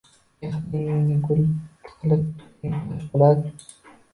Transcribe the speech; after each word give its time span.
Mehringni 0.69 1.17
gul 1.27 1.43
qilib 1.91 2.25
tutding, 2.41 2.75
Toshpo‘lat. 2.89 3.67